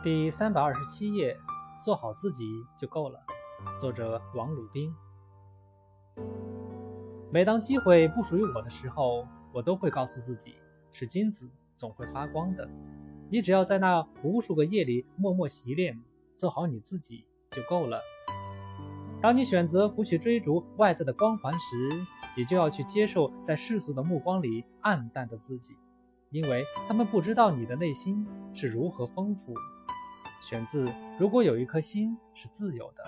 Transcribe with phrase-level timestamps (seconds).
[0.00, 1.36] 第三百二十七页，
[1.82, 2.44] 做好自己
[2.78, 3.18] 就够了。
[3.80, 4.94] 作者王鲁斌。
[7.32, 10.54] 每当机会不属于我的时候，我都会告诉自己，
[10.92, 12.68] 是金子总会发光的。
[13.28, 16.00] 你只要在那无数个夜里默默习练，
[16.36, 18.00] 做好你自己就够了。
[19.20, 21.90] 当你选择不去追逐外在的光环时，
[22.36, 25.74] 你就要去接受在世俗的目光里暗淡的自己，
[26.30, 28.24] 因为他们不知道你的内心
[28.54, 29.52] 是如何丰富。
[30.40, 30.86] 选自
[31.18, 33.04] 《如果有一颗心是自由的》。